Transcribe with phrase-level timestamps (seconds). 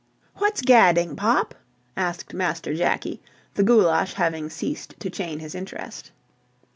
[0.37, 1.53] "What's gadding, Pop?"
[1.95, 3.21] asked Master Jakie,
[3.53, 6.09] the goulash having ceased to chain his interest.